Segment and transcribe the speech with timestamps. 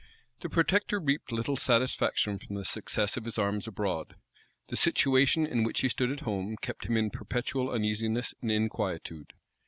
[0.39, 4.15] The protector reaped little satisfaction from the success of his arms abroad:
[4.69, 9.33] the situation in which he stood at home kept him in perpetual uneasiness and inquietude.